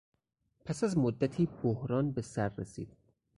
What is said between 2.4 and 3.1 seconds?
رسید.